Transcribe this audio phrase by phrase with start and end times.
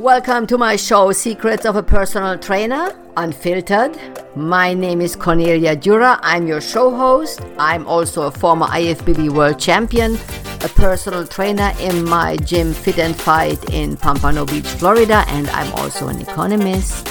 [0.00, 3.98] Welcome to my show, Secrets of a Personal Trainer, Unfiltered.
[4.36, 6.20] My name is Cornelia Dura.
[6.22, 7.40] I'm your show host.
[7.58, 10.16] I'm also a former IFBB World Champion,
[10.60, 15.72] a personal trainer in my gym Fit and Fight in Pompano Beach, Florida, and I'm
[15.76, 17.08] also an economist.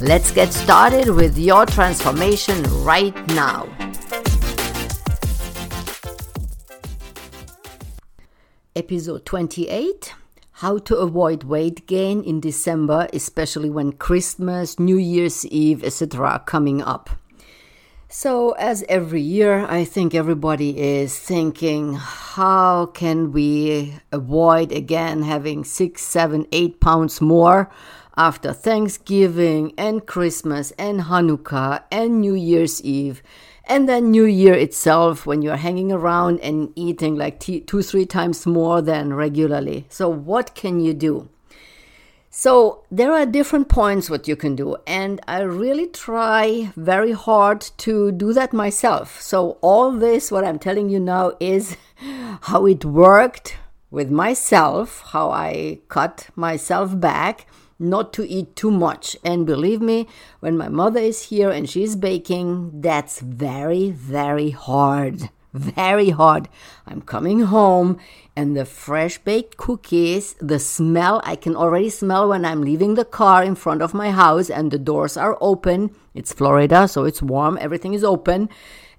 [0.00, 3.68] Let's get started with your transformation right now.
[8.74, 10.14] Episode 28
[10.62, 16.24] How to avoid weight gain in December, especially when Christmas, New Year's Eve, etc.
[16.24, 17.10] are coming up.
[18.08, 25.64] So, as every year, I think everybody is thinking, how can we avoid again having
[25.64, 27.68] six, seven, eight pounds more
[28.16, 33.20] after Thanksgiving and Christmas and Hanukkah and New Year's Eve?
[33.72, 38.04] And then New Year itself, when you're hanging around and eating like t- two, three
[38.04, 39.86] times more than regularly.
[39.88, 41.30] So, what can you do?
[42.28, 47.62] So, there are different points what you can do, and I really try very hard
[47.78, 49.18] to do that myself.
[49.22, 51.78] So, all this, what I'm telling you now, is
[52.42, 53.56] how it worked
[53.90, 57.46] with myself, how I cut myself back
[57.82, 59.16] not to eat too much.
[59.24, 60.08] And believe me,
[60.40, 65.30] when my mother is here and she's baking, that's very, very hard.
[65.52, 66.48] Very hard.
[66.86, 67.98] I'm coming home
[68.34, 73.04] and the fresh baked cookies, the smell, I can already smell when I'm leaving the
[73.04, 75.94] car in front of my house and the doors are open.
[76.14, 78.48] It's Florida, so it's warm, everything is open.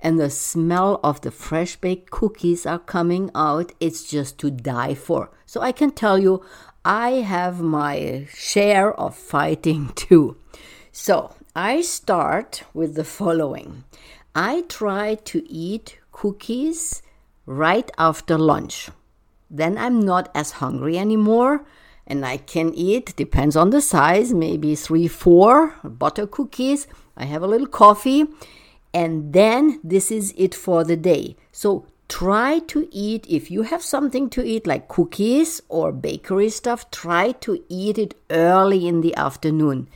[0.00, 3.72] And the smell of the fresh baked cookies are coming out.
[3.80, 5.30] It's just to die for.
[5.46, 6.44] So I can tell you,
[6.84, 10.36] I have my share of fighting too.
[10.90, 13.84] So I start with the following
[14.34, 17.02] I try to eat cookies
[17.46, 18.88] right after lunch.
[19.50, 21.64] Then I'm not as hungry anymore
[22.06, 26.86] and I can eat, depends on the size, maybe three, four butter cookies.
[27.16, 28.26] I have a little coffee
[28.94, 31.36] and then this is it for the day.
[31.52, 36.90] So try to eat if you have something to eat like cookies or bakery stuff
[36.90, 39.88] try to eat it early in the afternoon.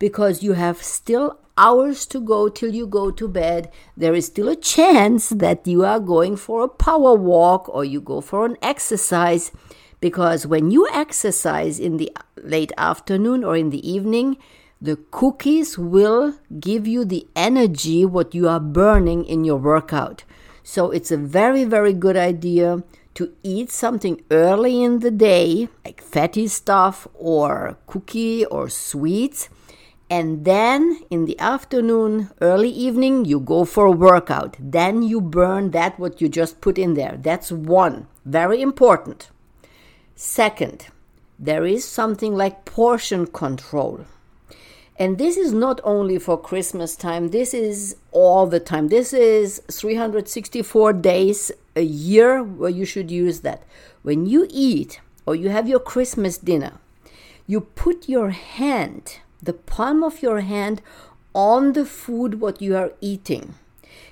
[0.00, 4.48] Because you have still hours to go till you go to bed there is still
[4.48, 8.56] a chance that you are going for a power walk or you go for an
[8.62, 9.52] exercise.
[10.00, 12.10] Because when you exercise in the
[12.42, 14.38] late afternoon or in the evening
[14.82, 20.24] the cookies will give you the energy what you are burning in your workout
[20.70, 26.00] so it's a very, very good idea to eat something early in the day, like
[26.00, 29.48] fatty stuff or cookie or sweets.
[30.08, 34.56] And then in the afternoon, early evening, you go for a workout.
[34.60, 37.18] Then you burn that what you just put in there.
[37.20, 38.06] That's one.
[38.24, 39.28] Very important.
[40.14, 40.86] Second,
[41.36, 44.04] there is something like portion control.
[45.00, 48.88] And this is not only for Christmas time, this is all the time.
[48.88, 53.62] This is 364 days a year where you should use that.
[54.02, 56.74] When you eat or you have your Christmas dinner,
[57.46, 60.82] you put your hand, the palm of your hand,
[61.34, 63.54] on the food what you are eating.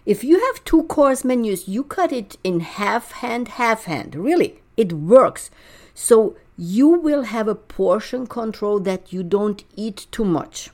[0.06, 4.15] If you have two course menus, you cut it in half hand, half hand.
[4.15, 5.50] Really, it works.
[5.93, 10.71] So you will have a portion control that you don't eat too much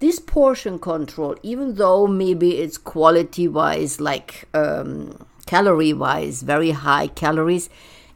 [0.00, 7.06] this portion control, even though maybe it's quality wise, like um, calorie wise, very high
[7.06, 7.70] calories,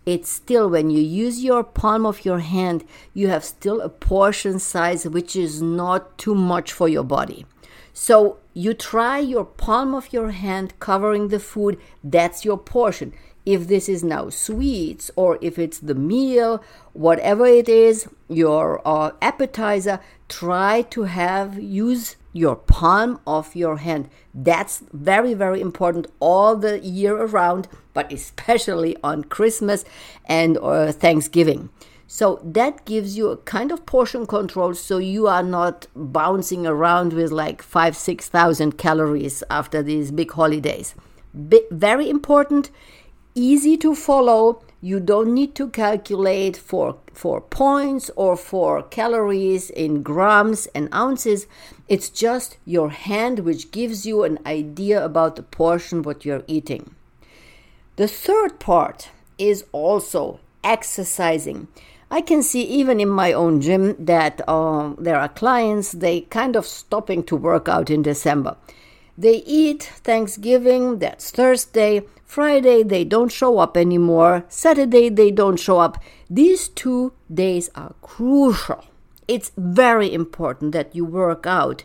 [0.04, 4.58] it's still when you use your palm of your hand, you have still a portion
[4.58, 7.46] size which is not too much for your body.
[7.92, 13.12] So you try your palm of your hand covering the food, that's your portion
[13.48, 19.10] if this is now sweets or if it's the meal, whatever it is, your uh,
[19.22, 24.08] appetizer, try to have use your palm of your hand.
[24.34, 29.84] That's very, very important all the year around, but especially on Christmas
[30.26, 31.70] and uh, Thanksgiving.
[32.06, 37.12] So that gives you a kind of portion control so you are not bouncing around
[37.12, 40.94] with like five, 6,000 calories after these big holidays.
[41.34, 42.70] very important
[43.34, 44.62] easy to follow.
[44.80, 51.46] You don't need to calculate for, for points or for calories in grams and ounces.
[51.88, 56.94] It's just your hand which gives you an idea about the portion what you're eating.
[57.96, 61.66] The third part is also exercising.
[62.10, 66.54] I can see even in my own gym that uh, there are clients they kind
[66.54, 68.56] of stopping to work out in December.
[69.18, 72.02] They eat Thanksgiving, that's Thursday.
[72.28, 74.44] Friday, they don't show up anymore.
[74.50, 75.96] Saturday, they don't show up.
[76.28, 78.84] These two days are crucial.
[79.26, 81.84] it's very important that you work out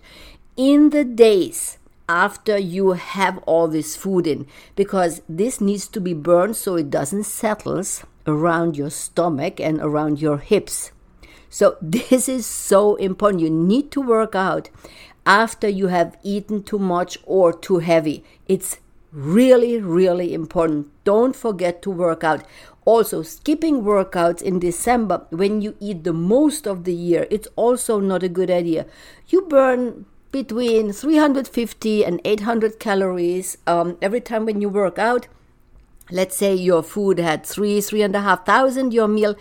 [0.58, 1.78] in the days
[2.10, 4.46] after you have all this food in
[4.76, 10.22] because this needs to be burned so it doesn't settles around your stomach and around
[10.22, 10.92] your hips.
[11.50, 13.42] So this is so important.
[13.42, 14.70] You need to work out
[15.26, 18.26] after you have eaten too much or too heavy.
[18.46, 18.78] It's
[19.14, 20.88] really really important.
[21.04, 22.44] Don't forget to work out.
[22.86, 28.00] Also, skipping workouts in December when you eat the most of the year, it's also
[28.00, 28.86] not a good idea.
[29.30, 35.28] You burn between 350 and 800 calories um, every time when you work out.
[36.12, 39.36] Let's say your food had three, three and a half thousand, your meal.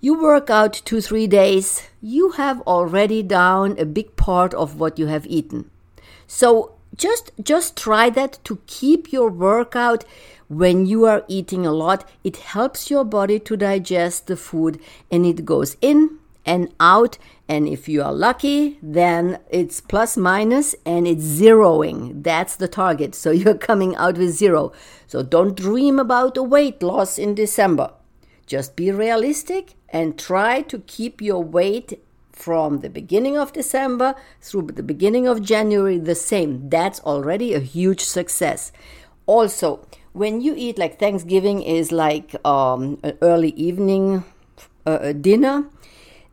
[0.00, 4.98] You work out two, three days, you have already down a big part of what
[4.98, 5.70] you have eaten.
[6.28, 10.04] So just just try that to keep your workout
[10.48, 12.08] when you are eating a lot.
[12.24, 14.80] It helps your body to digest the food
[15.10, 17.18] and it goes in and out.
[17.48, 22.22] And if you are lucky, then it's plus minus and it's zeroing.
[22.22, 23.14] That's the target.
[23.14, 24.72] So you're coming out with zero.
[25.06, 27.92] So don't dream about a weight loss in December.
[28.46, 32.02] Just be realistic and try to keep your weight
[32.38, 36.68] from the beginning of December through the beginning of January the same.
[36.68, 38.70] That's already a huge success.
[39.26, 44.24] Also, when you eat like Thanksgiving is like um, an early evening
[44.86, 45.68] uh, dinner,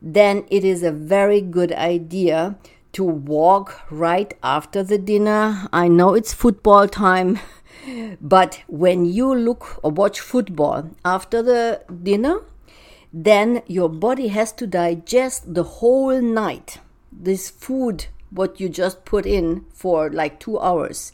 [0.00, 2.56] then it is a very good idea
[2.92, 5.68] to walk right after the dinner.
[5.72, 7.38] I know it's football time,
[8.20, 12.40] but when you look or watch football after the dinner,
[13.12, 16.78] then your body has to digest the whole night
[17.12, 21.12] this food what you just put in for like 2 hours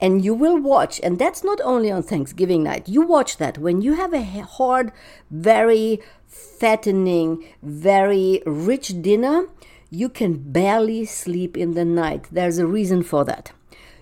[0.00, 3.82] and you will watch and that's not only on Thanksgiving night you watch that when
[3.82, 4.92] you have a hard
[5.30, 6.00] very
[6.32, 9.46] fattening, very rich dinner,
[9.90, 12.26] you can barely sleep in the night.
[12.32, 13.52] There's a reason for that.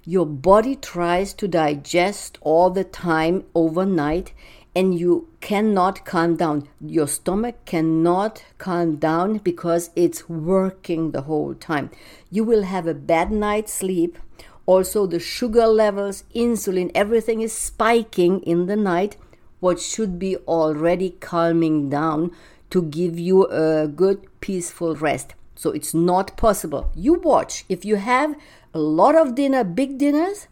[0.05, 4.33] Your body tries to digest all the time overnight,
[4.75, 6.69] and you cannot calm down.
[6.81, 11.91] Your stomach cannot calm down because it's working the whole time.
[12.31, 14.19] You will have a bad night's sleep.
[14.67, 19.17] Also, the sugar levels, insulin, everything is spiking in the night
[19.61, 22.33] what should be already calming down
[22.71, 25.35] to give you a good peaceful rest.
[25.55, 26.91] So it's not possible.
[26.95, 28.35] You watch if you have
[28.73, 30.49] a lot of dinner, big dinners,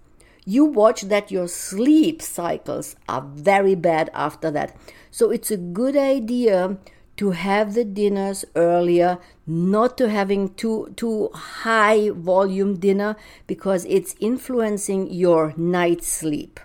[0.49, 4.75] you watch that your sleep cycles are very bad after that.
[5.11, 6.79] So it's a good idea
[7.19, 13.15] to have the dinners earlier, not to having too too high volume dinner
[13.47, 16.61] because it's influencing your night sleep.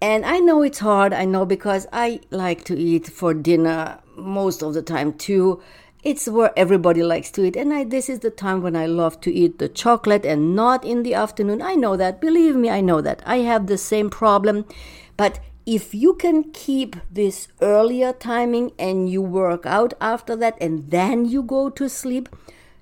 [0.00, 4.62] And I know it's hard, I know because I like to eat for dinner most
[4.62, 5.60] of the time too.
[6.04, 9.22] It's where everybody likes to eat, and I, this is the time when I love
[9.22, 11.62] to eat the chocolate and not in the afternoon.
[11.62, 13.22] I know that, believe me, I know that.
[13.24, 14.66] I have the same problem,
[15.16, 20.90] but if you can keep this earlier timing and you work out after that and
[20.90, 22.28] then you go to sleep,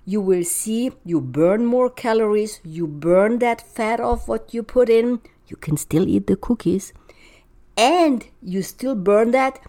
[0.04, 4.90] you will see you burn more calories, you burn that fat off what you put
[4.90, 5.20] in.
[5.46, 6.92] You can still eat the cookies,
[7.76, 9.60] and you still burn that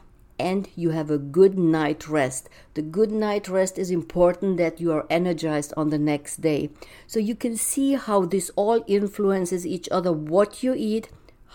[0.44, 2.50] and you have a good night rest.
[2.74, 6.70] The good night rest is important that you are energized on the next day.
[7.08, 11.08] So you can see how this all influences each other what you eat,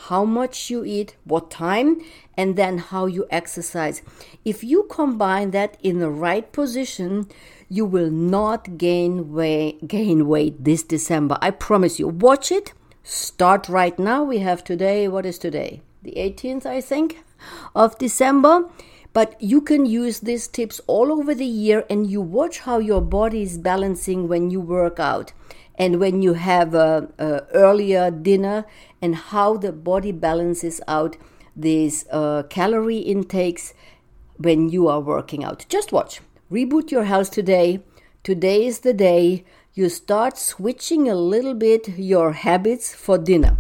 [0.09, 2.01] how much you eat, what time,
[2.35, 4.01] and then how you exercise.
[4.45, 7.29] If you combine that in the right position,
[7.69, 11.37] you will not gain weight, gain weight this December.
[11.43, 12.09] I promise you.
[12.09, 12.73] Watch it.
[13.03, 14.25] Start right now.
[14.25, 15.83] We have today, what is today?
[16.03, 17.25] The 18th, I think,
[17.75, 18.69] of December.
[19.13, 23.01] But you can use these tips all over the year and you watch how your
[23.01, 25.33] body is balancing when you work out
[25.77, 28.67] and when you have a, a earlier dinner
[29.01, 31.17] and how the body balances out
[31.57, 33.75] these uh, calorie intakes
[34.37, 35.67] when you are working out.
[35.69, 36.21] Just watch.
[36.51, 37.81] Reboot your health today.
[38.23, 43.59] Today is the day you start switching a little bit your habits for dinner.